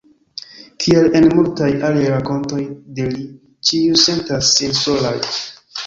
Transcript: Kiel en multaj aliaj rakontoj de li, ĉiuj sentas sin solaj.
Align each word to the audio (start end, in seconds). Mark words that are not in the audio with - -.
Kiel 0.83 1.09
en 1.19 1.27
multaj 1.33 1.67
aliaj 1.89 2.09
rakontoj 2.15 2.63
de 2.97 3.07
li, 3.13 3.29
ĉiuj 3.71 4.03
sentas 4.09 4.53
sin 4.59 4.79
solaj. 4.85 5.17